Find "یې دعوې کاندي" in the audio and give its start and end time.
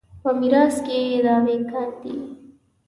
0.89-2.15